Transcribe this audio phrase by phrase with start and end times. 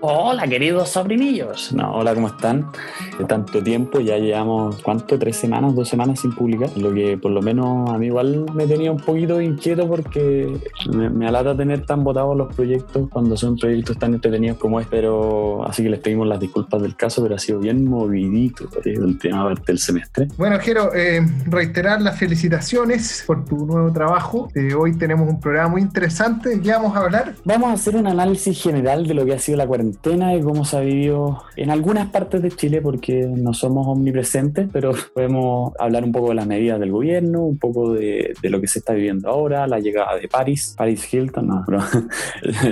[0.00, 1.72] Hola, queridos sobrinillos.
[1.72, 2.70] No, hola, ¿cómo están?
[3.18, 5.18] De tanto tiempo, ya llevamos, ¿cuánto?
[5.18, 6.70] ¿Tres semanas, dos semanas sin publicar?
[6.76, 10.56] Lo que por lo menos a mí igual me tenía un poquito inquieto porque
[10.92, 14.88] me, me alata tener tan votados los proyectos cuando son proyectos tan entretenidos como este.
[14.88, 19.04] Pero así que les pedimos las disculpas del caso, pero ha sido bien movidito la
[19.04, 20.28] última parte del semestre.
[20.36, 24.48] Bueno, Jero, eh, reiterar las felicitaciones por tu nuevo trabajo.
[24.54, 26.50] Eh, hoy tenemos un programa muy interesante.
[26.50, 27.34] ¿De qué vamos a hablar?
[27.44, 30.64] Vamos a hacer un análisis general de lo que ha sido la cuarentena y cómo
[30.64, 36.04] se ha vivido en algunas partes de Chile, porque no somos omnipresentes, pero podemos hablar
[36.04, 38.92] un poco de las medidas del gobierno, un poco de, de lo que se está
[38.92, 41.64] viviendo ahora, la llegada de Paris, Paris Hilton, no,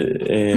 [0.00, 0.56] eh,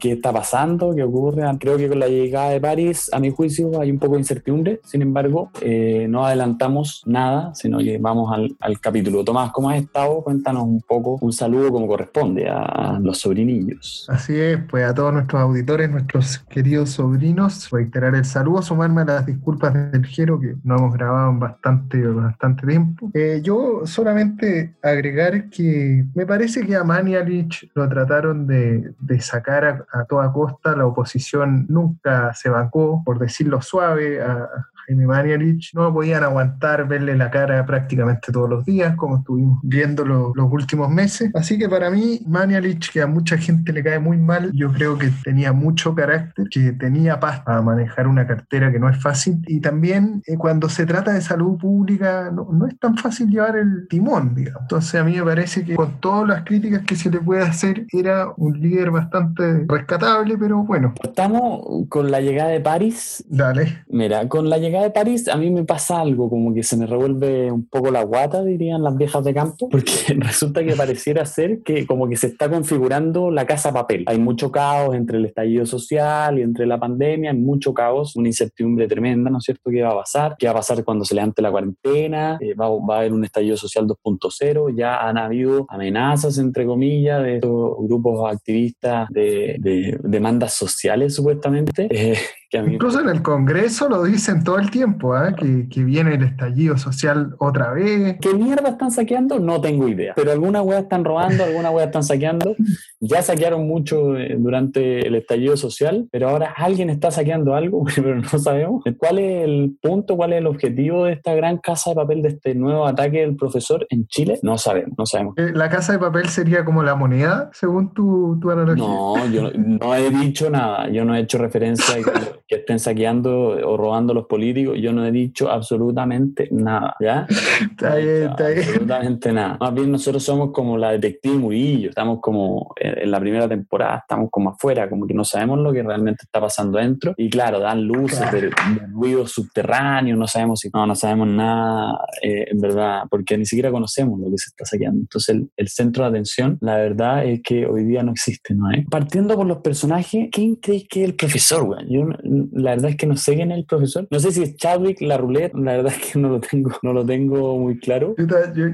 [0.00, 1.42] qué está pasando, qué ocurre.
[1.58, 4.80] Creo que con la llegada de París, a mi juicio, hay un poco de incertidumbre.
[4.84, 9.22] Sin embargo, eh, no adelantamos nada, sino que vamos al, capítulo.
[9.22, 10.22] Tomás, ¿cómo has estado?
[10.22, 14.06] Cuéntanos un poco, un saludo como corresponde a los sobrinillos.
[14.08, 19.04] Así es, pues a todos nuestros auditores, nuestros queridos sobrinos, reiterar el saludo, sumarme a
[19.04, 23.10] las disculpas del Jero, que no hemos grabado en bastante, bastante tiempo.
[23.12, 29.86] Eh, yo solamente agregar que me parece que a Manialich lo trataron de, de sacar
[29.89, 34.48] a, a toda costa, la oposición nunca se bancó, por decirlo suave, a
[34.90, 35.70] Jaime Manialich.
[35.74, 40.50] No podían aguantar verle la cara prácticamente todos los días, como estuvimos viendo lo, los
[40.50, 41.30] últimos meses.
[41.34, 44.98] Así que para mí, Manialich, que a mucha gente le cae muy mal, yo creo
[44.98, 49.40] que tenía mucho carácter, que tenía paz para manejar una cartera que no es fácil.
[49.46, 53.56] Y también eh, cuando se trata de salud pública, no, no es tan fácil llevar
[53.56, 54.62] el timón, digamos.
[54.62, 57.86] Entonces a mí me parece que con todas las críticas que se le puede hacer,
[57.92, 60.94] era un líder bastante rescatable, pero bueno.
[61.02, 63.24] Estamos con la llegada de París.
[63.28, 63.84] Dale.
[63.88, 66.86] Mira, con la llegada de París a mí me pasa algo, como que se me
[66.86, 71.62] revuelve un poco la guata, dirían las viejas de campo, porque resulta que pareciera ser
[71.62, 74.04] que como que se está configurando la casa papel.
[74.06, 78.28] Hay mucho caos entre el estallido social y entre la pandemia, hay mucho caos, una
[78.28, 79.70] incertidumbre tremenda, ¿no es cierto?
[79.70, 80.36] ¿Qué va a pasar?
[80.38, 82.38] ¿Qué va a pasar cuando se levante la cuarentena?
[82.40, 87.22] Eh, va, va, a haber un estallido social 2.0, ya han habido amenazas, entre comillas,
[87.22, 91.88] de estos grupos activistas de, de demandas sociales, supuestamente.
[91.90, 92.18] Eh,
[92.52, 95.34] Incluso en el Congreso lo dicen todo el tiempo, ¿eh?
[95.36, 98.16] que, que, viene el estallido social otra vez.
[98.20, 99.38] ¿Qué mierda están saqueando?
[99.38, 100.12] No tengo idea.
[100.14, 102.54] Pero alguna wea están robando, alguna wea están saqueando.
[103.00, 108.16] Ya saquearon mucho eh, durante el estallido social, pero ahora alguien está saqueando algo, pero
[108.16, 108.84] no sabemos.
[108.98, 112.28] ¿Cuál es el punto, cuál es el objetivo de esta gran casa de papel, de
[112.28, 114.38] este nuevo ataque del profesor en Chile?
[114.42, 115.34] No sabemos, no sabemos.
[115.38, 118.84] Eh, ¿La casa de papel sería como la moneda, según tu, tu analogía?
[118.84, 120.88] No, yo no he dicho nada.
[120.90, 123.30] Yo no he hecho referencia a que, que estén saqueando
[123.66, 124.49] o robando los políticos.
[124.52, 127.26] Yo no he dicho absolutamente nada, ¿ya?
[127.60, 128.64] Está bien, está bien.
[128.68, 129.56] Absolutamente nada.
[129.60, 134.28] Más bien nosotros somos como la detective Murillo, estamos como en la primera temporada, estamos
[134.30, 137.14] como afuera, como que no sabemos lo que realmente está pasando dentro.
[137.16, 138.40] Y claro, dan luces claro.
[138.40, 138.50] de,
[138.92, 143.70] ruido subterráneo, no sabemos si no, no sabemos nada, eh, en verdad, porque ni siquiera
[143.70, 145.00] conocemos lo que se está saqueando.
[145.00, 148.70] Entonces el, el, centro de atención, la verdad es que hoy día no existe, ¿no?
[148.70, 148.84] ¿Eh?
[148.90, 151.86] Partiendo por los personajes, ¿quién crees que es el profesor, güey?
[151.88, 152.06] Yo
[152.52, 154.06] la verdad es que no sé quién es el profesor.
[154.10, 156.92] No sé si es Chadwick, la roulette, la verdad es que no lo tengo, no
[156.92, 158.14] lo tengo muy claro.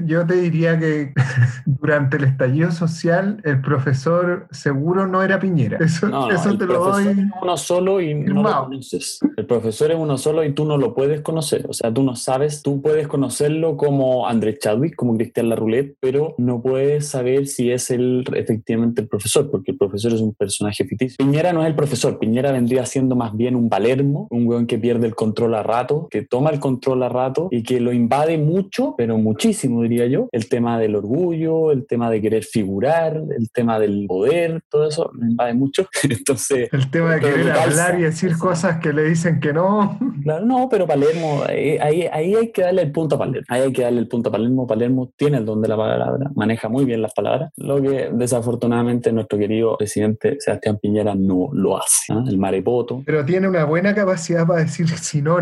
[0.05, 1.13] Yo, te diría que
[1.65, 5.77] durante el estallido social, el profesor seguro no era Piñera.
[5.79, 7.07] Eso, no, no, eso te lo doy.
[7.07, 9.19] Es uno solo y no lo conoces.
[9.35, 11.65] El profesor es uno solo y tú no lo puedes conocer.
[11.69, 16.35] O sea, tú no sabes, tú puedes conocerlo como Andrés Chadwick, como Cristian Larroulet, pero
[16.37, 20.85] no puedes saber si es él efectivamente el profesor, porque el profesor es un personaje
[20.85, 21.17] ficticio.
[21.17, 24.77] Piñera no es el profesor, Piñera vendría siendo más bien un Palermo, un weón que
[24.77, 28.37] pierde el control a rato, que toma el control a rato y que lo invade
[28.37, 33.49] mucho, pero muchísimo diría yo, el tema del orgullo, el tema de querer figurar, el
[33.51, 35.87] tema del poder, todo eso lo invade mucho.
[36.03, 39.97] Entonces, el tema de querer hablar y decir cosas que le dicen que no.
[40.27, 43.45] Claro, no, pero Palermo, ahí, ahí, ahí, hay que darle el punto a Palermo.
[43.47, 44.67] Ahí hay que darle el punto a Palermo.
[44.67, 49.13] Palermo tiene el don de la palabra, maneja muy bien las palabras, lo que desafortunadamente
[49.13, 52.11] nuestro querido presidente Sebastián Piñera no lo hace.
[52.11, 52.23] ¿eh?
[52.27, 53.03] El marepoto.
[53.05, 54.89] Pero tiene una buena capacidad para decir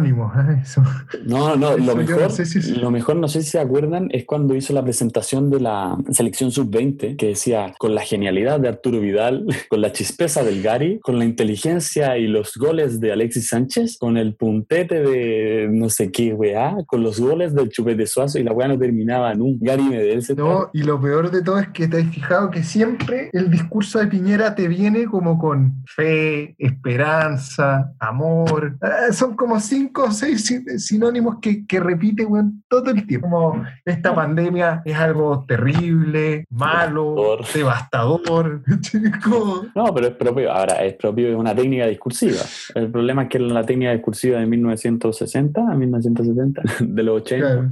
[0.10, 0.62] ¿eh?
[0.62, 0.84] Eso.
[1.26, 2.76] No, no, lo mejor, no sé si...
[2.76, 6.52] lo mejor, no sé si se acuerdan, es cuando hizo la presentación de la selección
[6.52, 11.20] sub-20, que decía, con la genialidad de Arturo Vidal, con la chispeza del Gary, con
[11.20, 16.34] la inteligencia y los goles de Alexis Sánchez, con el puntete de no sé qué,
[16.34, 19.84] weá, con los goles del Chupete Suazo y la weá no terminaba en un Gary
[19.84, 20.24] Medel.
[20.38, 24.00] No, y lo peor de todo es que te has fijado que siempre el discurso
[24.00, 28.78] de Piñera te viene como con fe, esperanza, amor.
[28.82, 33.30] Eh, son como cinco cinco o seis sinónimos que, que repite weón, todo el tiempo.
[33.30, 38.62] Como esta pandemia es algo terrible, malo, devastador.
[39.76, 42.42] no, pero es propio, ahora es propio de una técnica discursiva.
[42.76, 47.72] El problema es que la técnica discursiva de 1960 a 1970, de los 80.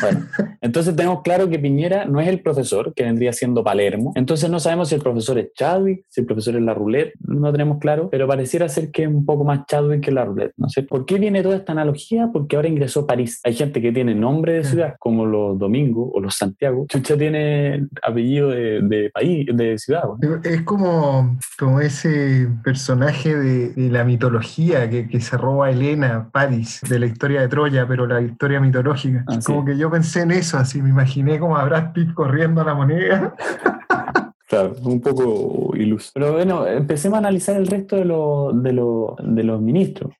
[0.00, 0.26] Bueno,
[0.60, 4.12] entonces tenemos claro que Piñera no es el profesor, que vendría siendo Palermo.
[4.16, 7.52] Entonces no sabemos si el profesor es Chadwick, si el profesor es la roulette, no
[7.52, 10.54] tenemos claro, pero pareciera ser que es un poco más Chadwick que la roulette.
[10.56, 13.40] No sé por qué viene esta analogía, porque ahora ingresó París.
[13.44, 16.86] Hay gente que tiene nombre de ciudad, como los Domingo o los Santiago.
[16.88, 20.04] Chucha tiene apellido de, país, de ciudad.
[20.44, 26.98] Es como, como ese personaje de, la mitología que, que, se roba Elena, París, de
[26.98, 29.24] la historia de Troya, pero la historia mitológica.
[29.28, 32.60] Ah, como que yo pensé en eso, así me imaginé como a Brad Pitt corriendo
[32.60, 33.34] a la moneda.
[34.52, 36.10] Claro, un poco iluso.
[36.12, 40.12] Pero bueno, empecemos a analizar el resto de, de, de los ministros.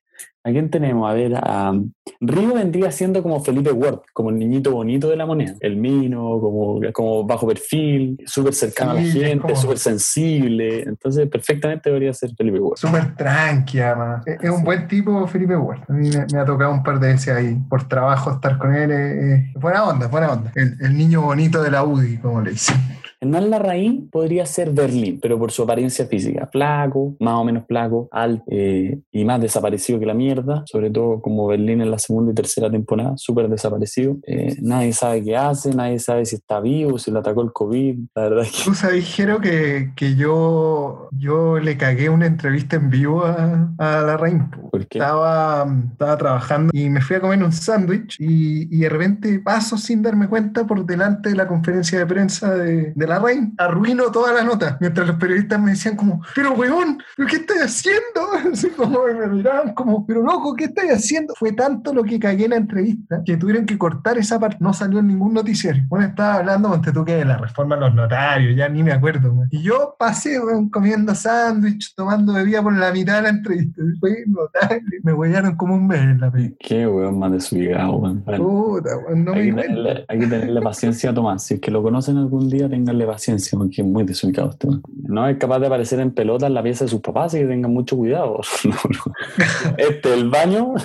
[0.45, 1.09] ¿A quién tenemos?
[1.09, 1.73] A ver, a
[2.19, 5.55] Río vendría siendo como Felipe Ward, como el niñito bonito de la moneda.
[5.61, 10.83] El mino, como, como bajo perfil, súper cercano a la gente, súper sensible.
[10.83, 12.77] Entonces, perfectamente debería ser Felipe Ward.
[12.77, 14.23] Súper tranqui, además.
[14.25, 15.81] Es, un buen tipo Felipe Ward.
[15.87, 18.91] A mí me, ha tocado un par de veces ahí, por trabajo, estar con él.
[18.91, 20.51] Es, buena onda, buena onda.
[20.55, 22.75] El, el niño bonito de la UDI, como le dicen.
[23.23, 26.49] Hernán Larraín podría ser Berlín, pero por su apariencia física.
[26.51, 30.63] Flaco, más o menos flaco, alto eh, y más desaparecido que la mierda.
[30.65, 34.17] Sobre todo como Berlín en la segunda y tercera temporada, súper desaparecido.
[34.27, 37.97] Eh, nadie sabe qué hace, nadie sabe si está vivo, si le atacó el COVID.
[38.13, 38.63] La verdad es que...
[38.65, 44.01] Tú sabes, dijeron que, que yo, yo le cagué una entrevista en vivo a, a
[44.01, 44.49] Larraín.
[44.69, 44.97] ¿Por qué?
[44.97, 49.77] Estaba, estaba trabajando y me fui a comer un sándwich y, y, de repente paso
[49.77, 53.12] sin darme cuenta por delante de la conferencia de prensa de, de la
[53.57, 54.77] arruino toda la nota.
[54.79, 58.01] Mientras los periodistas me decían como, pero weón, ¿pero qué estás haciendo?
[58.53, 61.33] Así como me miraban como, pero loco, ¿qué estás haciendo?
[61.37, 64.57] Fue tanto lo que cagué en la entrevista que tuvieron que cortar esa parte.
[64.59, 65.83] No salió en ningún noticiario.
[65.87, 68.91] Bueno, estaba hablando, con tú que de la reforma de los notarios, ya ni me
[68.91, 69.33] acuerdo.
[69.51, 70.39] Y yo pasé
[70.71, 73.81] comiendo sándwich, tomando bebida por la mitad de la entrevista.
[73.99, 74.99] Fue notable.
[75.03, 76.57] Me huellaron como un mes en la película.
[76.59, 78.23] Qué weón más desubicado, weón.
[78.23, 81.43] Puta, weón, no hay, que tenerle, hay que tenerle paciencia a Tomás.
[81.43, 84.67] Si es que lo conocen algún día, tenganle paciencia porque es muy desubicado este
[85.03, 87.45] No es capaz de aparecer en pelota en la pieza de sus papás, y que
[87.45, 88.41] tengan mucho cuidado.
[89.77, 90.73] Este, el baño.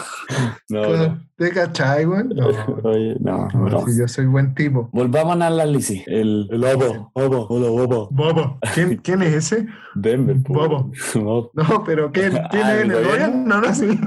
[0.71, 2.25] No, ¿Te cachai, güey?
[2.25, 2.49] No.
[2.83, 4.91] Oye, no, no, yo soy buen tipo.
[4.93, 6.03] Volvamos a la Lisi.
[6.07, 7.11] El, el Opo.
[7.15, 8.59] Opo, Opo, Bobo.
[8.75, 9.67] ¿Quién, ¿Quién es ese?
[10.01, 10.37] Denver.
[10.37, 10.91] Bobo.
[11.55, 13.45] No, pero ¿quién, quién es el?
[13.45, 13.99] No, no sé.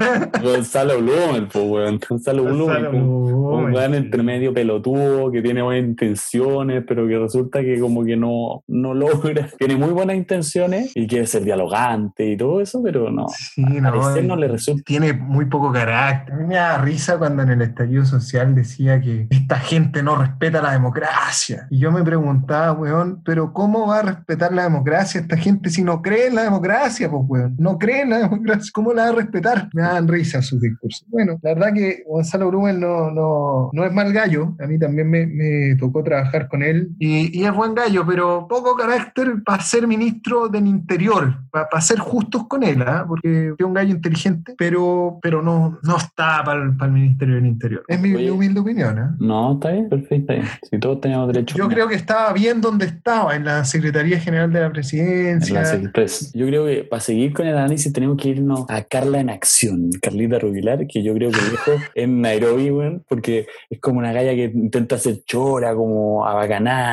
[0.42, 2.00] Gonzalo Blumen, pues, weón.
[2.08, 3.02] Gonzalo Blumen.
[3.02, 8.64] Un gran intermedio pelotudo que tiene buenas intenciones, pero que resulta que como que no,
[8.66, 9.48] no logra.
[9.58, 13.26] Tiene muy buenas intenciones y quiere ser dialogante y todo eso, pero no.
[13.28, 14.82] Sí, no, no le resulta.
[14.84, 16.34] Tiene muy poco carácter.
[16.34, 20.16] A mí me da risa cuando en el estallido social decía que esta gente no
[20.16, 21.66] respeta la democracia.
[21.70, 25.84] Y yo me preguntaba, weón, pero ¿cómo va a respetar la democracia esta gente si
[25.84, 27.56] no cree en la democracia, pues, weón?
[27.58, 29.68] No cree en la democracia, ¿cómo la va a respetar?
[29.72, 31.04] Me dan risa sus discursos.
[31.08, 35.10] Bueno, la verdad que Gonzalo Brumel no, no, no es mal gallo, a mí también
[35.10, 39.62] me, me tocó trabajar con él y, y, es buen gallo, pero poco carácter para
[39.62, 43.04] ser ministro del interior, para, ser justos con él, ¿ah?
[43.06, 47.46] porque es un gallo inteligente, pero, pero no, no está para el ministro Ministerio del
[47.46, 47.84] Interior.
[47.88, 48.98] Es mi, humilde opinión.
[48.98, 49.16] ¿eh?
[49.18, 50.34] No, está bien, perfecto.
[50.70, 51.56] Si todos tenemos derecho.
[51.56, 55.62] Yo creo que estaba bien donde estaba, en la Secretaría General de la Presidencia.
[55.94, 59.30] Pues, yo creo que para seguir con el análisis tenemos que irnos a Carla en
[59.30, 64.12] acción, Carlita Rubilar, que yo creo que dijo en Nairobi, bueno, porque es como una
[64.12, 66.42] galla que intenta hacer chora, como a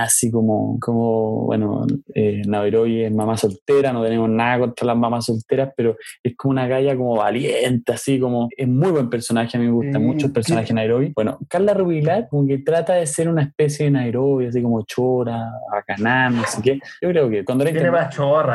[0.04, 5.26] así como, como bueno, eh, Nairobi es mamá soltera, no tenemos nada contra las mamás
[5.26, 9.60] solteras, pero es como una galla como valiente, así como, es muy buen personaje, a
[9.60, 11.12] mí me gusta muchos personajes Nairobi.
[11.16, 15.52] Bueno, Carla Rubilar como que trata de ser una especie de Nairobi, así como chora,
[15.72, 16.80] bacanán, no sé qué.
[17.02, 17.80] Yo creo que cuando Tiene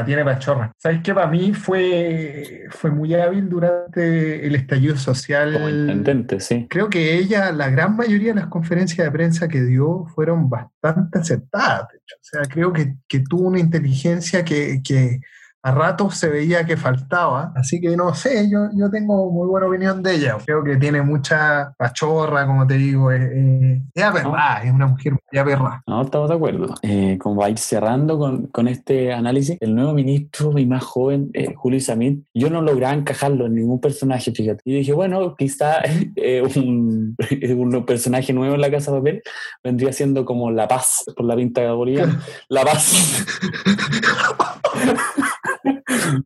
[0.05, 0.73] tiene pachorra.
[0.79, 1.15] ¿Sabes qué?
[1.15, 5.53] Para mí fue, fue muy hábil durante el estallido social.
[5.55, 6.67] Como intendente, sí.
[6.69, 11.19] Creo que ella, la gran mayoría de las conferencias de prensa que dio fueron bastante
[11.19, 11.89] aceptadas.
[11.89, 12.17] De hecho.
[12.17, 15.21] O sea, creo que, que tuvo una inteligencia que, que
[15.65, 19.67] a ratos se veía que faltaba, así que no sé, yo, yo tengo muy buena
[19.67, 20.37] opinión de ella.
[20.45, 25.41] Creo que tiene mucha pachorra, como te digo, es, es, es es una mujer muy
[25.41, 25.83] aperrada.
[25.87, 26.75] No, estamos de acuerdo.
[26.83, 30.85] Eh, como va a ir cerrando con, con, este análisis, el nuevo ministro y más
[30.85, 34.61] joven, eh, Julio Isamit, yo no lograba encajarlo en ningún personaje, fíjate.
[34.67, 35.77] Y dije, bueno, quizá
[36.17, 37.17] eh, un,
[37.57, 39.23] un, personaje nuevo en la Casa de Papel
[39.63, 42.09] vendría siendo como La Paz, por la pinta de Bolívar.
[42.51, 43.25] La Paz.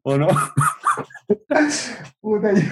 [0.03, 0.29] ¿O no?
[2.21, 2.63] Puta, yo,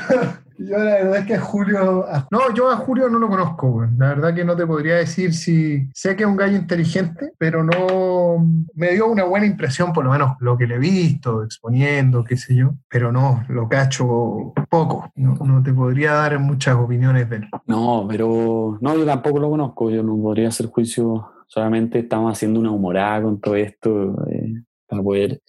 [0.59, 2.07] Yo la verdad es que a Julio...
[2.31, 5.89] No, yo a Julio no lo conozco, La verdad que no te podría decir si...
[5.93, 8.45] Sé que es un gallo inteligente, pero no...
[8.75, 12.37] Me dio una buena impresión, por lo menos lo que le he visto, exponiendo, qué
[12.37, 12.75] sé yo.
[12.89, 15.11] Pero no, lo cacho poco.
[15.17, 17.49] No, no te podría dar muchas opiniones de él.
[17.67, 18.79] No, pero...
[18.81, 19.91] No, yo tampoco lo conozco.
[19.91, 24.27] Yo no podría hacer juicio solamente estamos haciendo una humorada con todo esto.
[24.29, 25.41] Eh, para poder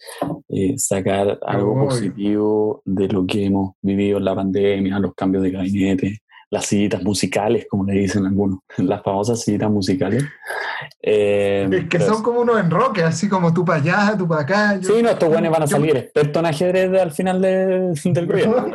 [0.48, 5.50] eh, sacar algo positivo de lo que hemos vivido en la pandemia, los cambios de
[5.50, 6.18] gabinete,
[6.50, 10.24] las citas musicales, como le dicen algunos, las famosas citas musicales.
[11.02, 14.78] Eh, es que son como unos enroques, así como tú para allá, tú para acá.
[14.82, 17.40] sí, no, estos buenos van a salir expertos en ajedrez al final
[18.04, 18.72] del gobierno.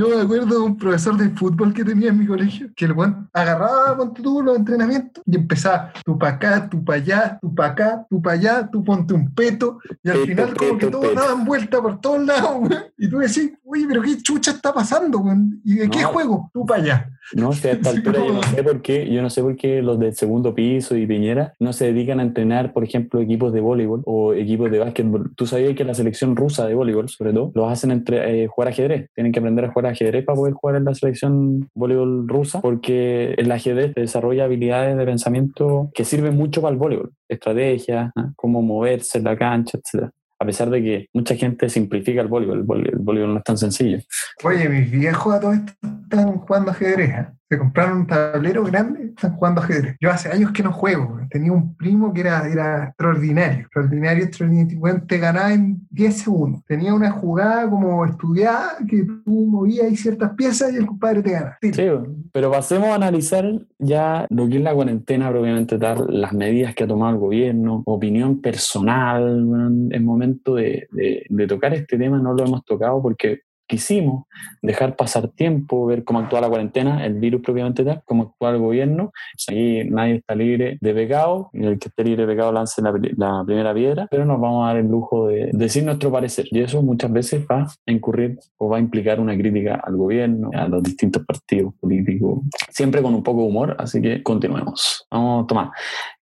[0.00, 2.94] Yo me acuerdo de un profesor de fútbol que tenía en mi colegio, que el
[2.94, 7.54] buen agarraba ponte tú los entrenamientos y empezaba tú para acá, tú para allá, tú
[7.54, 11.14] para acá, tú para allá, tú ponte un peto, y al final como que todos
[11.14, 12.66] daban vuelta por todos lados,
[12.96, 15.22] Y tú decís, uy, pero qué chucha está pasando,
[15.64, 16.50] ¿Y de qué juego?
[16.54, 17.10] Tú para allá.
[17.34, 19.82] No, sé, a esta altura yo no sé por qué, yo no sé por qué
[19.82, 23.60] los del segundo piso y Piñera no se dedican a entrenar, por ejemplo, equipos de
[23.60, 25.32] voleibol o equipos de básquetbol.
[25.36, 28.68] Tú sabías que la selección rusa de voleibol, sobre todo, los hacen entre, eh, jugar
[28.68, 29.10] ajedrez.
[29.14, 33.34] Tienen que aprender a jugar ajedrez para poder jugar en la selección voleibol rusa, porque
[33.36, 38.32] el ajedrez desarrolla habilidades de pensamiento que sirven mucho para el voleibol, estrategias, ¿ah?
[38.36, 40.10] cómo moverse en la cancha, etc.
[40.38, 43.98] A pesar de que mucha gente simplifica el voleibol, el voleibol, no es tan sencillo.
[44.42, 47.10] Oye, mis viejos a todo esto están jugando ajedrez.
[47.10, 47.26] ¿eh?
[47.50, 49.96] Se compraron un tablero grande, están jugando ajedrez.
[50.00, 55.02] Yo hace años que no juego, tenía un primo que era, era extraordinario, extraordinario, extraordinario,
[55.08, 56.64] te ganaba en 10 segundos.
[56.66, 61.32] Tenía una jugada como estudiada que tú movías ahí ciertas piezas y el compadre te
[61.32, 61.58] gana.
[61.60, 61.88] Sí,
[62.32, 63.44] pero pasemos a analizar
[63.80, 67.82] ya lo que es la cuarentena, propiamente tal, las medidas que ha tomado el gobierno,
[67.84, 70.86] opinión personal, es momento de,
[71.28, 73.40] de tocar este tema, no lo hemos tocado porque
[73.70, 74.24] quisimos
[74.62, 78.58] dejar pasar tiempo, ver cómo actúa la cuarentena, el virus propiamente tal, cómo actúa el
[78.58, 79.12] gobierno.
[79.48, 83.72] Aquí nadie está libre de pecado, el que esté libre de pecado lance la, primera
[83.72, 86.46] piedra, pero nos vamos a dar el lujo de decir nuestro parecer.
[86.50, 90.50] Y eso muchas veces va a incurrir o va a implicar una crítica al gobierno,
[90.52, 95.06] a los distintos partidos políticos, siempre con un poco de humor, así que continuemos.
[95.12, 95.70] Vamos a tomar.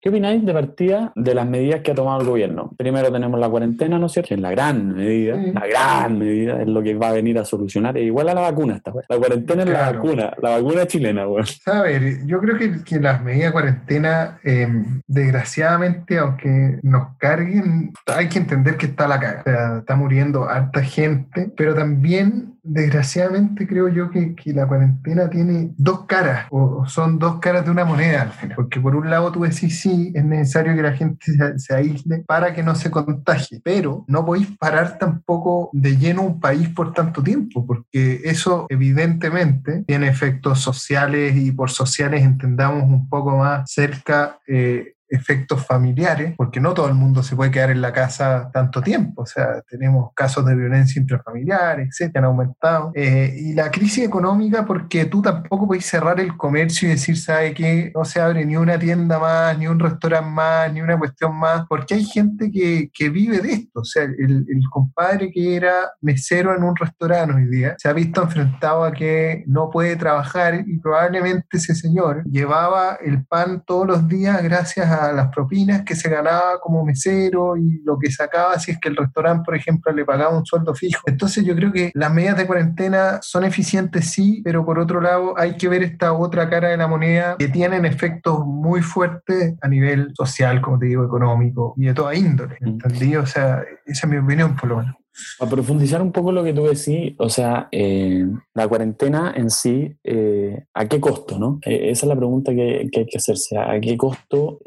[0.04, 2.70] ¿Qué opináis de partida de las medidas que ha tomado el gobierno?
[2.76, 4.28] Primero tenemos la cuarentena, ¿no es cierto?
[4.28, 7.46] Que es la gran medida, la gran medida, es lo que va a venir a
[7.46, 7.96] solucionar.
[7.96, 11.46] Igual a la vacuna esta, La cuarentena es la vacuna, la vacuna chilena, güey.
[11.64, 17.94] A ver, yo creo que, que las medidas de cuarentena, em, desgraciadamente, aunque nos carguen,
[18.04, 19.40] hay que entender que está la caga.
[19.40, 25.72] O sea, está muriendo harta gente, pero también desgraciadamente creo yo que, la cuarentena tiene
[25.76, 28.32] dos caras, o son dos caras de una moneda.
[28.56, 32.54] Porque por un lado tú decís, sí, es necesario que la gente se, aísle para
[32.54, 37.22] que no se contagie, pero no podéis parar tampoco de lleno un país por tanto
[37.22, 44.38] tiempo, porque eso evidentemente tiene efectos sociales y por sociales entendamos un poco más cerca
[44.46, 48.82] eh, efectos familiares, porque no todo el mundo se puede quedar en la casa tanto
[48.82, 54.04] tiempo, o sea, tenemos casos de violencia intrafamiliar, etcétera, han aumentado, eh, y la crisis
[54.04, 57.92] económica porque tú tampoco puedes cerrar el comercio y decir, ¿sabe qué?
[57.94, 61.64] No se abre ni una tienda más, ni un restaurante más, ni una cuestión más,
[61.68, 65.92] porque hay gente que, que vive de esto, o sea, el, el, compadre que era
[66.00, 70.64] mesero en un restaurante hoy día se ha visto enfrentado a que no puede trabajar
[70.66, 75.94] y probablemente ese señor llevaba el pan todos los días gracias a las propinas que
[75.94, 79.92] se ganaba como mesero y lo que sacaba si es que el restaurante, por ejemplo,
[79.92, 81.02] le pagaba un sueldo fijo.
[81.06, 85.34] Entonces yo creo que las medidas de cuarentena son eficientes, sí, pero por otro lado
[85.38, 89.68] hay que ver esta otra cara de la moneda que tienen efectos muy fuertes a
[89.68, 92.56] nivel social, como te digo, económico y de toda índole.
[92.60, 92.68] Mm.
[92.68, 93.16] ¿Entendí?
[93.16, 94.96] O sea, esa es mi opinión por lo menos.
[95.40, 99.94] A profundizar un poco lo que tú decís, o sea, eh, la cuarentena en sí,
[100.02, 101.38] eh, ¿a qué costo?
[101.38, 101.60] No?
[101.64, 103.56] Eh, esa es la pregunta que, hay que hacerse.
[103.58, 104.58] ¿A qué costo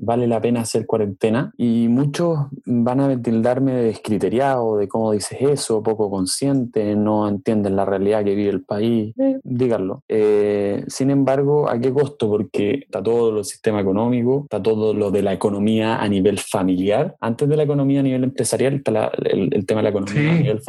[0.00, 1.52] vale la pena hacer cuarentena?
[1.56, 7.76] Y muchos van a tildarme de descriteriado, de cómo dices eso, poco consciente, no entienden
[7.76, 9.14] la realidad que vive el país.
[9.44, 10.02] díganlo.
[10.86, 12.28] sin embargo, ¿a qué costo?
[12.28, 17.16] Porque está todo el sistema económico, está todo lo de la economía a nivel familiar.
[17.20, 20.60] Antes de la economía a nivel empresarial está el tema de la economía a nivel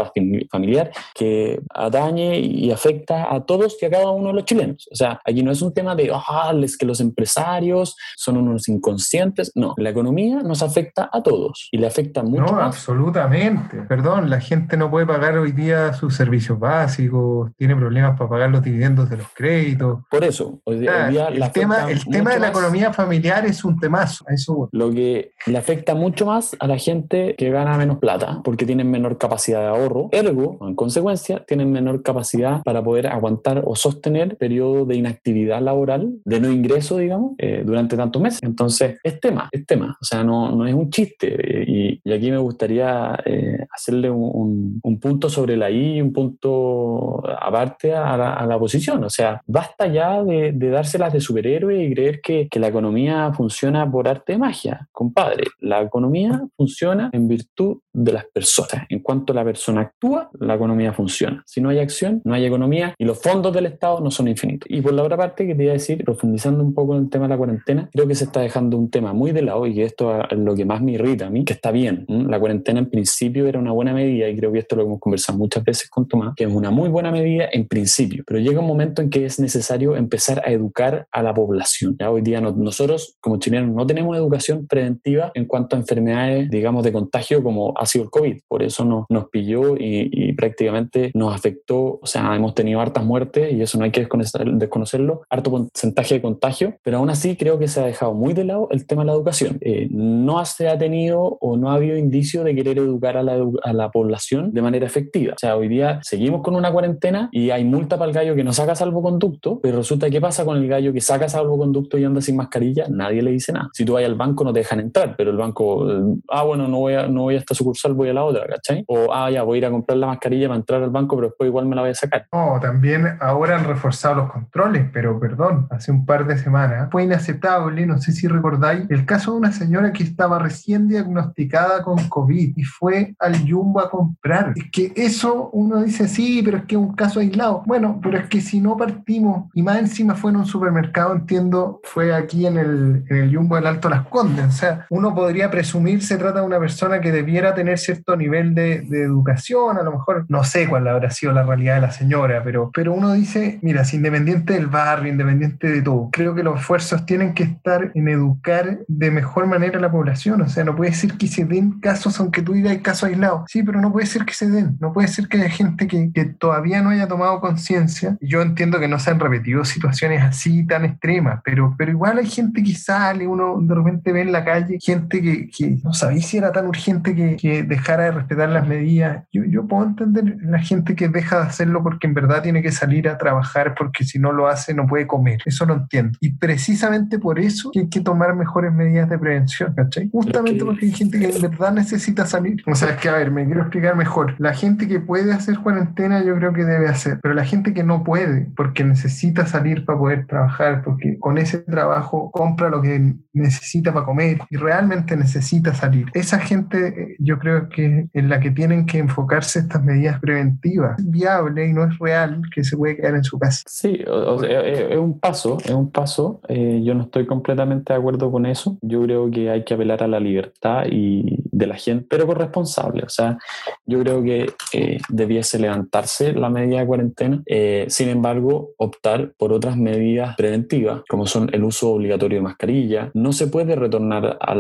[0.52, 4.88] familiar, que atañe y afecta a todos y a cada uno de los chilenos.
[4.92, 8.68] O sea, aquí no es un tema de, ah, es que los empresarios son unos
[8.70, 9.52] inconscientes.
[9.56, 12.44] No, la economía nos afecta a todos y le afecta mucho.
[12.44, 13.78] No, absolutamente.
[13.88, 18.50] Perdón, la gente no puede pagar hoy día sus servicios básicos, tiene problemas para pagar
[18.52, 20.00] los dividendos de los créditos.
[20.10, 24.26] Por eso, hoy, día el tema, el tema de la economía familiar es un temazo.
[24.28, 28.66] eso Lo que le afecta mucho más a la gente que gana menos plata, porque
[28.90, 34.38] menor capacidad de ahorro, ergo, en consecuencia, tienen menor capacidad para poder aguantar o sostener
[34.38, 38.40] periodos de inactividad laboral, de no ingreso, digamos, eh, durante tantos meses.
[38.44, 39.98] Entonces, es tema, es tema.
[40.02, 41.66] O sea, no, no es un chiste.
[41.68, 47.94] Y, aquí me gustaría eh, hacerle un, un, punto sobre la I, un punto aparte
[47.94, 49.04] a la, a oposición.
[49.04, 53.32] O sea, basta ya de, de dárselas de superhéroe y creer que, que la economía
[53.34, 54.88] funciona por arte de magia.
[54.92, 58.79] Compadre, la economía funciona en virtud de las personas.
[58.90, 61.44] En cuanto la persona actúa, la economía funciona.
[61.46, 64.70] Si no hay acción, no hay economía y los fondos del Estado no son infinitos.
[64.70, 67.10] Y por la otra parte, que te iba a decir, profundizando un poco en el
[67.10, 69.76] tema de la cuarentena, creo que se está dejando un tema muy de lado y
[69.76, 72.06] que esto es lo que más me irrita a mí, que está bien.
[72.08, 75.38] La cuarentena en principio era una buena medida y creo que esto lo hemos conversado
[75.38, 78.68] muchas veces con Tomás, que es una muy buena medida en principio, pero llega un
[78.68, 81.96] momento en que es necesario empezar a educar a la población.
[82.00, 86.84] Ya hoy día nosotros como chilenos no tenemos educación preventiva en cuanto a enfermedades, digamos,
[86.84, 88.40] de contagio como ha sido el COVID.
[88.48, 93.04] Por eso nos, nos pilló y, y prácticamente nos afectó, o sea, hemos tenido hartas
[93.04, 94.08] muertes y eso no hay que
[94.56, 98.46] desconocerlo, harto porcentaje de contagio, pero aún así creo que se ha dejado muy de
[98.46, 99.58] lado el tema de la educación.
[99.62, 103.38] Eh, no se ha tenido o no ha habido indicio de querer educar a la,
[103.64, 105.34] a la, población de manera efectiva.
[105.34, 108.44] O sea, hoy día seguimos con una cuarentena y hay multa para el gallo que
[108.44, 112.22] no saca salvoconducto, pero resulta que pasa con el gallo que saca salvoconducto y anda
[112.22, 113.70] sin mascarilla, nadie le dice nada.
[113.74, 116.68] Si tú vas al banco no te dejan entrar, pero el banco, eh, ah, bueno,
[116.68, 118.84] no voy, a, no voy a esta sucursal, voy a la otra, ¿cachai?
[118.88, 121.30] O, ah, ya, voy a ir a comprar la mascarilla para entrar al banco, pero
[121.30, 122.28] después igual me la voy a sacar.
[122.32, 127.04] No, también ahora han reforzado los controles, pero perdón, hace un par de semanas fue
[127.04, 132.08] inaceptable, no sé si recordáis, el caso de una señora que estaba recién diagnosticada con
[132.08, 134.54] COVID y fue al Jumbo a comprar.
[134.56, 137.64] Es que eso uno dice, sí, pero es que es un caso aislado.
[137.66, 141.80] Bueno, pero es que si no partimos, y más encima fue en un supermercado, entiendo,
[141.84, 144.46] fue aquí en el, en el Jumbo del Alto Las Condes.
[144.46, 148.39] O sea, uno podría presumir se trata de una persona que debiera tener cierto nivel
[148.44, 151.92] de, de educación, a lo mejor no sé cuál habrá sido la realidad de la
[151.92, 156.60] señora, pero, pero uno dice, mira, independiente del barrio, independiente de todo, creo que los
[156.60, 160.42] esfuerzos tienen que estar en educar de mejor manera a la población.
[160.42, 163.44] O sea, no puede ser que se den casos, aunque tú digas casos aislados.
[163.48, 164.78] Sí, pero no puede ser que se den.
[164.80, 168.18] No puede ser que haya gente que, que todavía no haya tomado conciencia.
[168.22, 172.28] Yo entiendo que no se han repetido situaciones así tan extremas, pero, pero igual hay
[172.28, 176.22] gente que sale, uno de repente ve en la calle gente que, que no sabía
[176.22, 179.24] si era tan urgente que, que dejara de respetar las medidas.
[179.32, 182.72] Yo, yo puedo entender la gente que deja de hacerlo porque en verdad tiene que
[182.72, 185.42] salir a trabajar porque si no lo hace no puede comer.
[185.46, 186.18] Eso lo entiendo.
[186.22, 190.10] Y precisamente por eso hay que tomar mejores medidas de prevención, ¿cachai?
[190.12, 192.62] Justamente porque hay gente que en verdad necesita salir.
[192.68, 194.36] O sea, es que, a ver, me quiero explicar mejor.
[194.38, 197.84] La gente que puede hacer cuarentena yo creo que debe hacer, pero la gente que
[197.84, 203.16] no puede porque necesita salir para poder trabajar, porque con ese trabajo compra lo que
[203.34, 206.08] necesita para comer y realmente necesita salir.
[206.14, 211.00] Esa gente eh, yo creo que en la que tienen que enfocarse estas medidas preventivas.
[211.00, 213.64] Es viable y no es real que se puede quedar en su casa.
[213.66, 216.42] Sí, es un paso, es un paso.
[216.48, 218.78] Eh, yo no estoy completamente de acuerdo con eso.
[218.82, 222.36] Yo creo que hay que apelar a la libertad y de la gente, pero con
[222.36, 223.04] responsable.
[223.04, 223.38] O sea,
[223.86, 227.42] yo creo que eh, debiese levantarse la medida de cuarentena.
[227.46, 233.12] Eh, sin embargo, optar por otras medidas preventivas, como son el uso obligatorio de mascarilla.
[233.14, 234.56] No se puede retornar a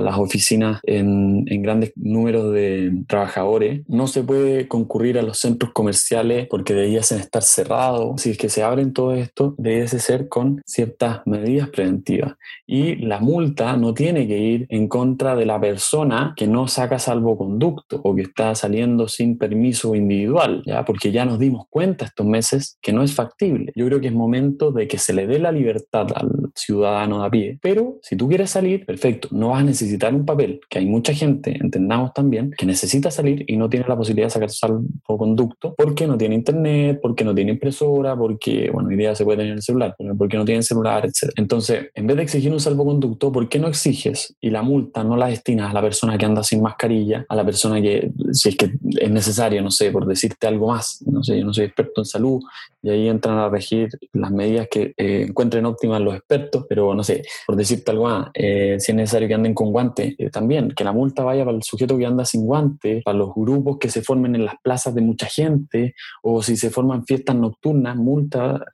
[0.00, 3.82] las oficinas en, en grandes números de trabajadores.
[3.88, 8.20] No se puede concurrir a los centros comerciales porque debiesen estar cerrados.
[8.22, 12.34] Si es que se abren todo esto, debiese ser con ciertas medidas preventivas.
[12.66, 16.98] Y la multa no tiene que ir en contra de la persona que no saca
[16.98, 20.84] salvoconducto o que está saliendo sin permiso individual, ¿ya?
[20.84, 23.72] porque ya nos dimos cuenta estos meses que no es factible.
[23.74, 27.26] Yo creo que es momento de que se le dé la libertad al ciudadano de
[27.26, 30.78] a pie, pero si tú quieres salir, perfecto, no vas a necesitar un papel, que
[30.78, 34.50] hay mucha gente, entendamos también, que necesita salir y no tiene la posibilidad de sacar
[34.50, 39.38] salvoconducto porque no tiene internet, porque no tiene impresora, porque, bueno, hoy día se puede
[39.38, 41.32] tener el celular, porque no tiene celular, etc.
[41.36, 45.16] Entonces, en vez de exigir un salvoconducto, ¿por qué no exiges y la multa no
[45.16, 48.56] la destinas a la persona que anda sin mascarilla, a la persona que, si es
[48.56, 52.00] que es necesario, no sé, por decirte algo más, no sé, yo no soy experto
[52.00, 52.42] en salud,
[52.84, 57.02] y ahí entran a regir las medidas que eh, encuentren óptimas los expertos, pero no
[57.02, 60.68] sé, por decirte algo más, eh, si es necesario que anden con guantes, eh, también
[60.76, 63.88] que la multa vaya para el sujeto que anda sin guantes, para los grupos que
[63.88, 68.66] se formen en las plazas de mucha gente, o si se forman fiestas nocturnas, multa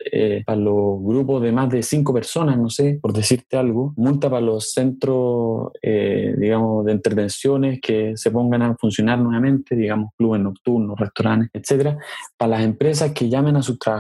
[0.45, 4.41] para los grupos de más de cinco personas, no sé, por decirte algo, multa para
[4.41, 11.51] los centros, digamos, de intervenciones que se pongan a funcionar nuevamente, digamos, clubes nocturnos, restaurantes,
[11.53, 11.97] etcétera,
[12.37, 14.00] para las empresas que llamen a sus trabajadores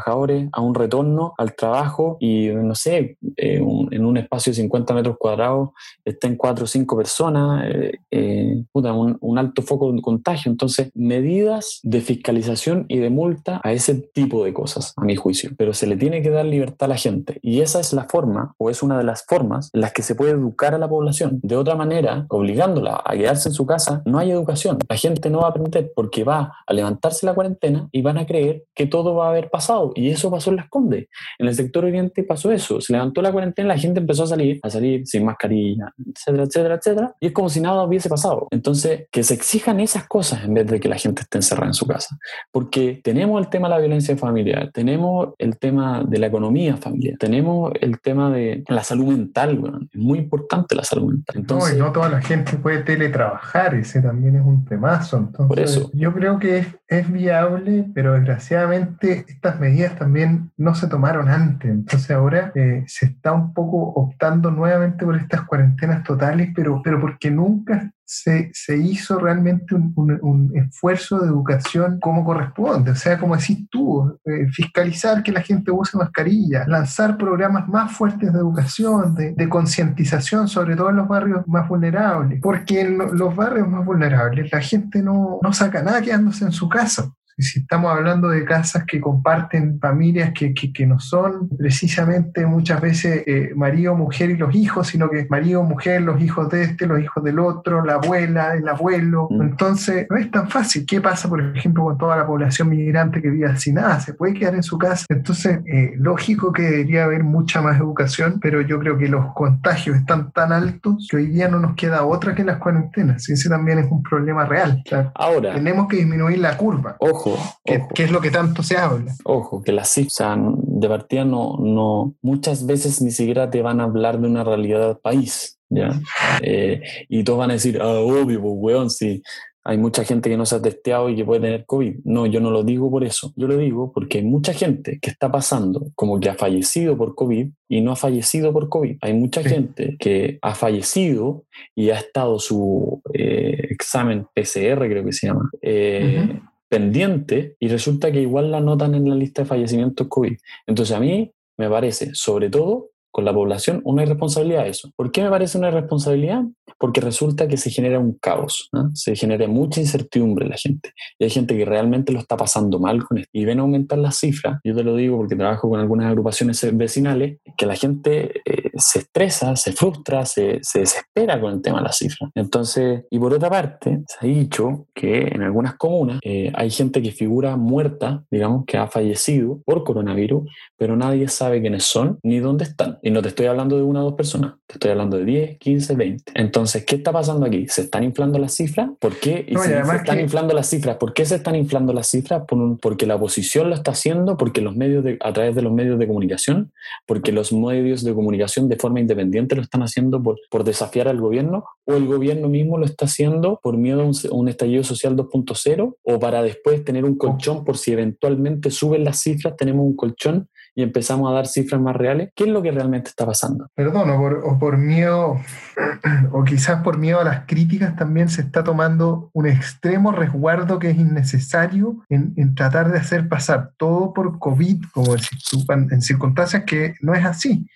[0.53, 3.61] a un retorno al trabajo y, no sé, eh,
[3.91, 5.71] en un espacio de 50 metros cuadrados
[6.05, 10.51] estén cuatro o cinco personas, eh, eh, un, alto foco de contagio.
[10.51, 15.51] Entonces, medidas de fiscalización y de multa a ese tipo de cosas, a mi juicio.
[15.57, 17.39] Pero se le tiene que dar libertad a la gente.
[17.43, 20.15] Y esa es la forma, o es una de las formas, en las que se
[20.15, 21.41] puede educar a la población.
[21.43, 24.79] De otra manera, obligándola a quedarse en su casa, no hay educación.
[24.89, 28.27] La gente no va a aprender porque va a levantarse la cuarentena y van a
[28.27, 29.89] creer que todo va a haber pasado.
[29.94, 31.09] Y eso pasó en Las Condes.
[31.38, 32.81] En el sector oriente pasó eso.
[32.81, 36.74] Se levantó la cuarentena, la gente empezó a salir, a salir sin mascarilla, etcétera, etcétera,
[36.76, 37.14] etcétera.
[37.20, 38.48] Y es como si nada hubiese pasado.
[38.50, 41.74] Entonces, que se exijan esas cosas en vez de que la gente esté encerrada en
[41.74, 42.18] su casa.
[42.53, 47.16] Porque tenemos el tema de la violencia familiar, tenemos el tema de la economía familiar,
[47.18, 49.88] tenemos el tema de la salud mental.
[49.92, 51.37] Es muy importante la salud mental.
[51.37, 55.18] Entonces, no, y no toda la gente puede teletrabajar, ese también es un temazo.
[55.18, 55.90] Entonces, por eso.
[55.94, 61.71] Yo creo que es, es viable, pero desgraciadamente estas medidas también no se tomaron antes.
[61.71, 67.01] Entonces ahora eh, se está un poco optando nuevamente por estas cuarentenas totales, pero, pero
[67.01, 72.90] porque nunca se, se hizo realmente un, un, esfuerzo de educación como corresponde.
[72.90, 77.93] O sea, como decís tú, eh, fiscalizar que la gente use mascarilla, lanzar programas más
[77.93, 82.40] fuertes de educación, de, de concientización, sobre todo en los barrios más vulnerables.
[82.43, 86.69] Porque en los barrios más vulnerables la gente no, no saca nada quedándose en su
[86.69, 92.81] casa si estamos hablando de casas que comparten familias que, que, no son precisamente muchas
[92.81, 96.62] veces eh, marido, mujer y los hijos, sino que es marido, mujer, los hijos de
[96.62, 99.29] este, los hijos del otro, la abuela, el abuelo.
[99.31, 99.42] Mm.
[99.42, 100.85] Entonces, no es tan fácil.
[100.87, 104.00] ¿Qué pasa, por ejemplo, con toda la población migrante que vive sin nada?
[104.00, 105.07] ¿Se puede quedar en su casa?
[105.09, 109.96] Entonces, eh, lógico que debería haber mucha más educación, pero yo creo que los contagios
[109.96, 113.29] están tan altos que hoy día no nos queda otra que las cuarentenas.
[113.29, 114.83] Ese también es un problema real.
[115.14, 116.96] Ahora, tenemos que disminuir la curva.
[116.98, 117.30] Ojo,
[117.64, 119.14] ¿Qué, es lo que tanto se habla?
[119.25, 123.85] Ojo, que las cifras de partida no, no, muchas veces ni siquiera te van a
[123.85, 126.01] hablar de una realidad del país, ¿ya?
[126.43, 129.23] Eh, y todos van a decir, ah, obvio, pues, weón, sí,
[129.62, 131.97] hay mucha gente que no se ha testeado y que puede tener COVID.
[132.05, 133.33] No, yo no lo digo por eso.
[133.37, 137.14] Yo lo digo porque hay mucha gente que está pasando como que ha fallecido por
[137.14, 138.97] COVID y no ha fallecido por COVID.
[139.03, 145.12] Hay mucha gente que ha fallecido y ha estado su eh, examen PCR, creo que
[145.12, 146.40] se llama, eh,
[146.71, 150.39] pendiente y resulta que igual la anotan en la lista de fallecimientos COVID.
[150.67, 154.90] Entonces a mí me parece, sobre todo con la población, una irresponsabilidad eso.
[154.96, 156.42] ¿Por qué me parece una irresponsabilidad?
[156.79, 160.92] Porque resulta que se genera un caos, se genera mucha incertidumbre en la gente.
[161.18, 163.31] Y hay gente que realmente lo está pasando mal con esto.
[163.33, 167.38] Y ven aumentar las cifras, yo te lo digo porque trabajo con algunas agrupaciones vecinales,
[167.57, 171.85] que la gente eh, se estresa, se frustra, se, se, desespera con el tema de
[171.85, 172.31] las cifras.
[172.35, 177.03] Entonces, y por otra parte, se ha dicho que en algunas comunas eh, hay gente
[177.03, 182.38] que figura muerta, digamos, que ha fallecido por coronavirus, pero nadie sabe quiénes son ni
[182.38, 182.99] dónde están.
[183.03, 185.59] Y no te estoy hablando de una o dos personas, te estoy hablando de 10,
[185.59, 186.33] 15, 20.
[186.35, 187.67] Entonces, ¿qué está pasando aquí?
[187.69, 188.91] ¿Se están inflando las cifras?
[188.99, 189.45] ¿Por qué?
[189.49, 192.43] Y se están inflando las cifras, ¿por qué se están inflando las cifras?
[192.81, 195.99] porque la oposición lo está haciendo, porque los medios de, a través de los medios
[195.99, 196.73] de comunicación,
[197.07, 201.21] porque los medios de comunicación de forma independiente lo están haciendo por, por desafiar al
[201.21, 205.17] gobierno, o el gobierno mismo lo está haciendo por miedo a un, un estallido social
[205.17, 209.97] 2.0, o para después tener un colchón por si eventualmente suben las cifras, tenemos un
[209.97, 210.49] colchón
[210.81, 213.69] y empezamos a dar cifras más reales, ¿qué es lo que realmente está pasando?
[213.75, 215.38] Perdón, o por, miedo,
[216.33, 220.90] o quizás por miedo a las críticas también se está tomando un extremo resguardo que
[220.90, 227.14] es innecesario en, tratar de hacer pasar todo por COVID, como en circunstancias que no
[227.14, 227.66] es así.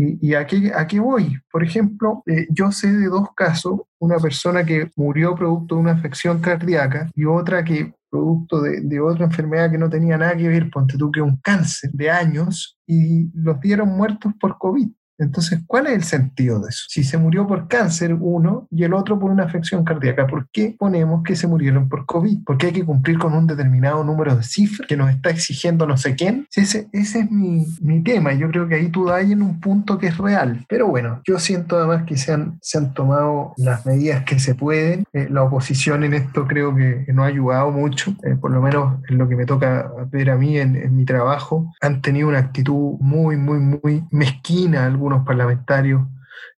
[0.00, 1.36] ¿Y, a, qué, a, qué, voy?
[1.50, 5.92] Por ejemplo, eh, yo sé de dos casos, una persona que murió producto de una
[5.92, 10.70] afección cardíaca y otra que producto de, otra enfermedad que no tenía nada que ver,
[10.70, 14.88] ponte tú que un cáncer de años, y los dieron muertos por COVID.
[15.18, 16.84] Entonces, ¿cuál es el sentido de eso?
[16.88, 20.74] Si se murió por cáncer uno y el otro por una afección cardíaca, ¿por qué
[20.78, 22.44] ponemos que se murieron por COVID?
[22.46, 25.96] Porque hay que cumplir con un determinado número de cifras que nos está exigiendo no
[25.96, 26.46] sé quién.
[26.54, 28.32] Ese, ese es mi, mi tema.
[28.32, 30.64] Yo creo que ahí tú das en un punto que es real.
[30.68, 34.54] Pero bueno, yo siento además que se han, se han tomado las medidas que se
[34.54, 35.04] pueden.
[35.12, 38.98] Eh, la oposición en esto creo que, no ha ayudado mucho, eh, por lo menos
[39.08, 41.72] en lo que me toca ver a mí en, en mi trabajo.
[41.80, 46.02] Han tenido una actitud muy, muy, muy mezquina algunos parlamentarios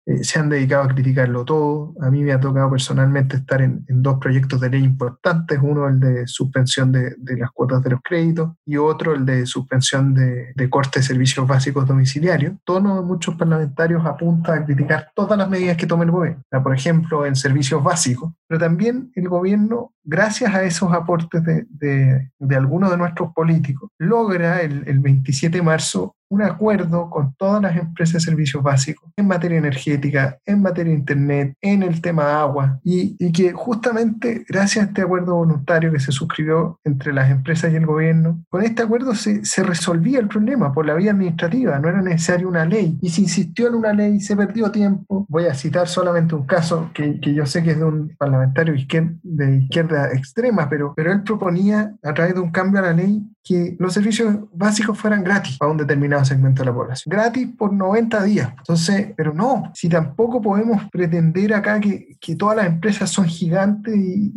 [0.08, 1.94] eh, se han dedicado a criticarlo todo.
[2.00, 6.00] A mí me ha tocado personalmente estar en, dos proyectos de ley importantes, uno el
[6.00, 10.70] de suspensión de, las cuotas de los créditos y otro el de suspensión de, de
[10.70, 12.54] corte de servicios básicos domiciliarios.
[12.64, 17.26] Todos muchos parlamentarios apuntan a criticar todas las medidas que tome el gobierno, por ejemplo,
[17.26, 23.34] en servicios básicos, pero también el gobierno, gracias a esos aportes de, algunos de nuestros
[23.34, 28.62] políticos, logra el, el 27 de marzo un acuerdo con todas las empresas de servicios
[28.62, 34.44] básicos en materia energética, en materia de Internet, en el tema agua, y, que justamente
[34.48, 38.62] gracias a este acuerdo voluntario que se suscribió entre las empresas y el gobierno, con
[38.62, 42.64] este acuerdo se, se resolvía el problema por la vía administrativa, no era necesaria una
[42.64, 45.26] ley, y se insistió en una ley, se perdió tiempo.
[45.28, 48.74] Voy a citar solamente un caso que, que yo sé que es de un parlamentario
[49.22, 53.22] de izquierda extrema, pero, pero él proponía a través de un cambio a la ley
[53.48, 57.10] que los servicios básicos fueran gratis para un determinado segmento de la población.
[57.10, 58.52] Gratis por 90 días.
[58.58, 63.94] Entonces, pero no, si tampoco podemos pretender acá que, que todas las empresas son gigantes
[63.96, 64.32] y,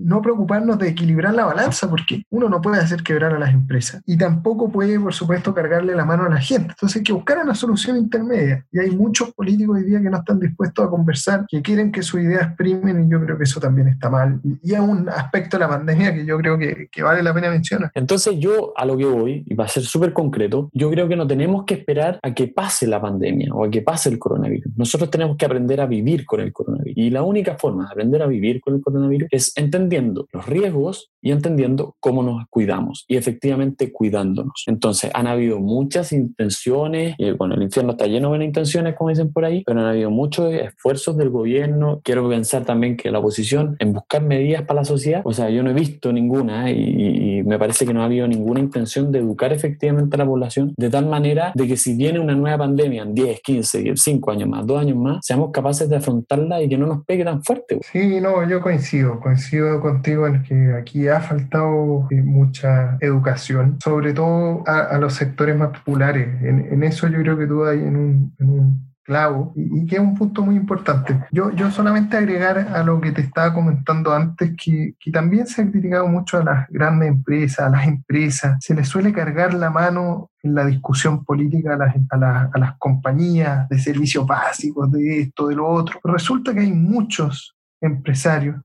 [0.00, 4.02] no preocuparnos de equilibrar la balanza, porque uno no puede hacer quebrar a las empresas
[4.04, 6.70] y tampoco puede, por supuesto, cargarle la mano a la gente.
[6.70, 8.66] Entonces hay que buscar una solución intermedia.
[8.72, 12.02] Y hay muchos políticos hoy día que no están dispuestos a conversar, que quieren que
[12.02, 14.40] sus ideas primen y yo creo que eso también está mal.
[14.42, 17.50] Y, es un aspecto de la pandemia que yo creo que, que vale la pena
[17.50, 17.92] mencionar.
[17.94, 21.16] Entonces yo a lo que voy, y va a ser súper concreto, yo creo que
[21.16, 24.72] no tenemos que esperar a que pase la pandemia o a que pase el coronavirus.
[24.76, 26.89] Nosotros tenemos que aprender a vivir con el coronavirus.
[27.00, 31.10] Y la única forma de aprender a vivir con el coronavirus es entendiendo los riesgos
[31.22, 34.64] y entendiendo cómo nos cuidamos y efectivamente cuidándonos.
[34.66, 39.32] Entonces, han habido muchas intenciones, y bueno, el infierno está lleno de intenciones, como dicen
[39.32, 42.00] por ahí, pero han habido muchos esfuerzos del gobierno.
[42.04, 45.62] Quiero pensar también que la oposición en buscar medidas para la sociedad, o sea, yo
[45.62, 49.12] no he visto ninguna y, y me parece que no ha habido ninguna una intención
[49.12, 52.58] de educar efectivamente a la población de tal manera de que si viene una nueva
[52.58, 56.68] pandemia en 10, 15, 5 años más, 2 años más, seamos capaces de afrontarla y
[56.68, 57.80] que no nos tan fuerte.
[57.82, 64.12] Sí, no, yo coincido, coincido contigo en que aquí ha faltado eh, mucha educación, sobre
[64.12, 66.28] todo a, los sectores más populares.
[66.42, 70.42] En, eso yo creo que tú hay en un clavo y, que es un punto
[70.42, 71.18] muy importante.
[71.32, 75.62] Yo, yo solamente agregar a lo que te estaba comentando antes, que, que también se
[75.62, 79.70] ha criticado mucho a las grandes empresas, a las empresas, se les suele cargar la
[79.70, 85.22] mano en la discusión política a las, a, a las compañías de servicios básicos, de
[85.22, 85.98] esto, de lo otro.
[86.04, 88.62] Resulta que hay muchos empresarios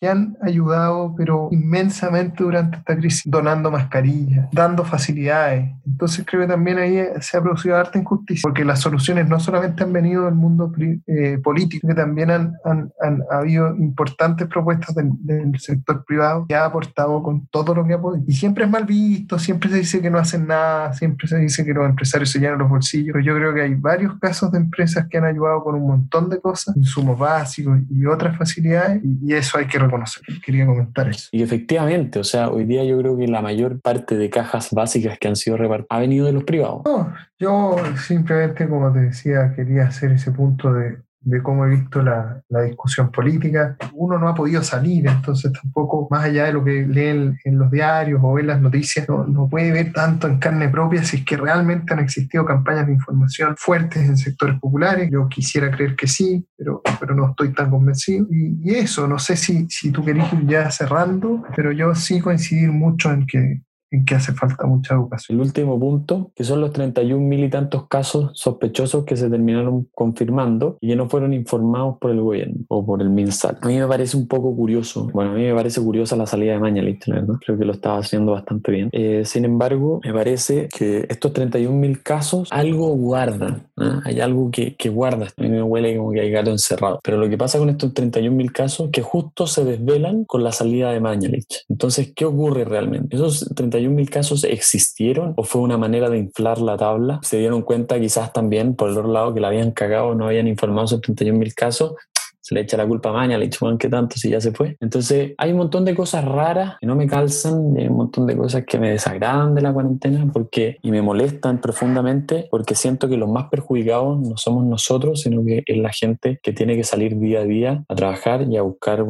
[0.00, 5.70] que han ayudado, pero inmensamente durante esta crisis, donando mascarillas, dando facilidades.
[5.86, 9.82] Entonces creo que también ahí se ha producido harta injusticia, porque las soluciones no solamente
[9.82, 10.72] han venido del mundo
[11.06, 15.10] eh, político, que también han, han, han, habido importantes propuestas del,
[15.58, 18.24] sector privado que ha aportado con todo lo que ha podido.
[18.26, 21.64] Y siempre es mal visto, siempre se dice que no hacen nada, siempre se dice
[21.64, 24.58] que los empresarios se llenan los bolsillos, pero yo creo que hay varios casos de
[24.58, 29.34] empresas que han ayudado con un montón de cosas, insumos básicos y otras facilidades, y,
[29.34, 30.22] eso hay que conocer.
[30.44, 31.28] Quería comentar eso.
[31.32, 35.18] Y efectivamente, o sea, hoy día yo creo que la mayor parte de cajas básicas
[35.18, 36.82] que han sido repartidas ha venido de los privados.
[36.84, 42.02] No, yo simplemente, como te decía, quería hacer ese punto de, de cómo he visto
[42.02, 43.76] la, la, discusión política.
[43.92, 47.70] Uno no ha podido salir, entonces tampoco, más allá de lo que lee en, los
[47.70, 51.24] diarios o en las noticias, no, no, puede ver tanto en carne propia si es
[51.24, 55.10] que realmente han existido campañas de información fuertes en sectores populares.
[55.10, 58.26] Yo quisiera creer que sí, pero, pero no estoy tan convencido.
[58.30, 62.70] Y, eso, no sé si, si tú querés ir ya cerrando, pero yo sí coincidir
[62.70, 65.38] mucho en que en que hace falta mucha educación.
[65.38, 69.88] El último punto, que son los 31 mil y tantos casos sospechosos que se terminaron
[69.94, 73.58] confirmando y que no fueron informados por el gobierno o por el MinSal.
[73.60, 76.52] A mí me parece un poco curioso, bueno, a mí me parece curiosa la salida
[76.52, 77.34] de Mañalich, ¿verdad?
[77.44, 78.88] Creo que lo estaba haciendo bastante bien.
[78.92, 83.62] Eh, sin embargo, me parece que estos 31 mil casos algo guardan,
[84.04, 85.26] hay algo que, que guarda.
[85.36, 87.00] A mí me huele como que hay gato encerrado.
[87.02, 90.52] Pero lo que pasa con estos 31 mil casos que justo se desvelan con la
[90.52, 91.64] salida de Mañalich.
[91.68, 93.16] Entonces, ¿qué ocurre realmente?
[93.16, 97.20] Esos 31 mil casos existieron o fue una manera de inflar la tabla?
[97.22, 100.48] ¿Se dieron cuenta quizás también por el otro lado que la habían cagado, no habían
[100.48, 101.94] informado sobre 31 mil casos?
[102.40, 104.76] se le echa la culpa a Maña, le dicho, ¿qué tanto si ya se fue?
[104.80, 108.36] Entonces, hay un montón de cosas raras que no me calzan, hay un montón de
[108.36, 113.16] cosas que me desagradan de la cuarentena porque, y me molestan profundamente porque siento que
[113.16, 117.18] los más perjudicados no somos nosotros, sino que es la gente que tiene que salir
[117.18, 119.04] día a día a trabajar y a buscar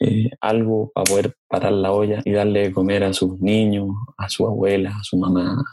[0.00, 4.28] eh, algo para poder parar la olla y darle de comer a sus niños, a
[4.28, 5.64] su abuela, a su mamá.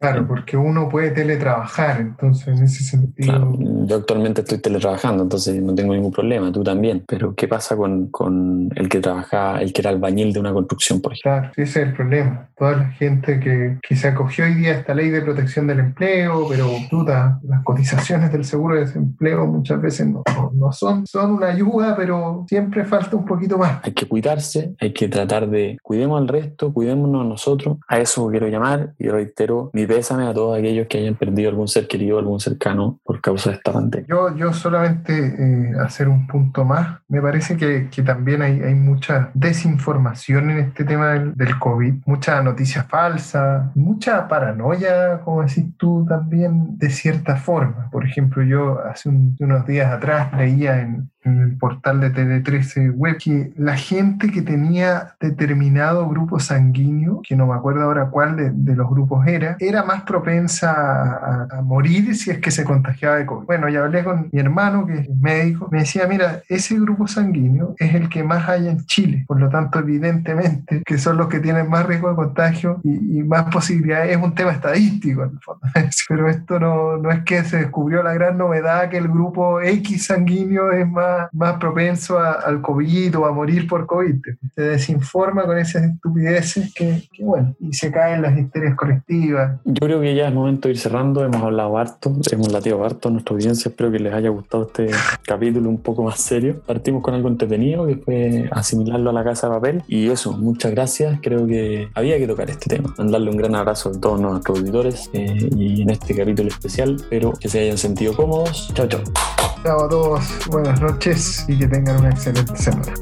[0.00, 3.56] Claro, porque uno puede teletrabajar, entonces en ese sentido...
[3.58, 7.04] yo actualmente estoy teletrabajando, entonces no tengo ningún problema, tú también.
[7.06, 11.00] Pero ¿qué pasa con, con el que trabaja, el que era albañil de una construcción,
[11.00, 11.30] por ejemplo?
[11.30, 12.48] Claro, ese es el problema.
[12.56, 15.80] Toda la gente que, que se acogió hoy día a esta ley de protección del
[15.80, 20.22] empleo, pero duda, las cotizaciones del seguro de desempleo muchas veces no,
[20.54, 23.80] no son, son una ayuda, pero siempre falta un poquito más.
[23.82, 27.78] Hay que cuidarse, hay que tratar de cuidemos al resto, cuidémonos a nosotros.
[27.88, 31.68] A eso quiero llamar y reitero mi pésame a todos aquellos que hayan perdido algún
[31.68, 34.06] ser querido, algún cercano por causa de esta pandemia.
[34.08, 37.00] Yo, yo solamente eh, hacer un punto más.
[37.08, 41.94] Me parece que, que también hay, hay, mucha desinformación en este tema del, del COVID,
[42.04, 47.88] mucha noticia falsa, mucha paranoia, como decís tú también, de cierta forma.
[47.90, 53.18] Por ejemplo, yo hace unos días atrás leía en, en el portal de TV13 Web
[53.18, 58.76] que la gente que tenía determinado grupo sanguíneo, que no me acuerdo ahora cuál de,
[58.76, 63.46] los grupos era, era más propensa a, morir si es que se contagiaba de COVID.
[63.46, 67.74] Bueno, ya hablé con mi hermano, que es médico, me decía, mira, ese grupo sanguíneo
[67.78, 71.40] es el que más hay en Chile, por lo tanto, evidentemente, que son los que
[71.40, 75.40] tienen más riesgo de contagio y, y más posibilidades, es un tema estadístico en el
[75.40, 75.66] fondo.
[76.08, 80.06] Pero esto no, no es que se descubrió la gran novedad que el grupo X
[80.06, 84.16] sanguíneo es más más, propenso a, al COVID o a morir por COVID.
[84.54, 89.60] Se desinforma con esas estupideces que, que, bueno, y se caen las histerias colectivas.
[89.64, 91.24] Yo creo que ya es momento de ir cerrando.
[91.24, 93.68] Hemos hablado harto, hemos latido harto a nuestra audiencia.
[93.68, 94.90] Espero que les haya gustado este
[95.26, 96.60] capítulo un poco más serio.
[96.66, 99.82] Partimos con algo entretenido que fue asimilarlo a la casa de papel.
[99.88, 101.18] Y eso, muchas gracias.
[101.22, 102.94] Creo que había que tocar este tema.
[102.98, 106.96] Mandarle un gran abrazo a todos nuestros auditores eh, y en este capítulo especial.
[106.96, 108.70] Espero que se hayan sentido cómodos.
[108.74, 109.45] Chao, chao.
[109.62, 110.24] Chao a todos.
[110.48, 112.92] Buenas noches y que tengan una excelente semana.